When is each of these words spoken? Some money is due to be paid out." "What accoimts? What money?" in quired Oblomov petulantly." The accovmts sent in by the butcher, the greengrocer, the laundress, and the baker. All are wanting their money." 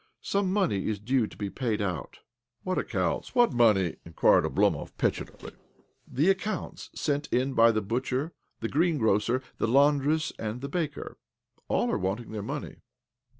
Some 0.23 0.51
money 0.51 0.87
is 0.87 0.97
due 0.99 1.27
to 1.27 1.37
be 1.37 1.51
paid 1.51 1.79
out." 1.79 2.21
"What 2.63 2.79
accoimts? 2.79 3.35
What 3.35 3.53
money?" 3.53 3.97
in 4.03 4.13
quired 4.13 4.45
Oblomov 4.45 4.97
petulantly." 4.97 5.51
The 6.17 6.33
accovmts 6.33 6.89
sent 6.97 7.27
in 7.27 7.53
by 7.53 7.71
the 7.71 7.83
butcher, 7.83 8.33
the 8.61 8.67
greengrocer, 8.67 9.43
the 9.59 9.67
laundress, 9.67 10.33
and 10.39 10.61
the 10.61 10.69
baker. 10.69 11.19
All 11.67 11.91
are 11.91 11.99
wanting 11.99 12.31
their 12.31 12.41
money." 12.41 12.77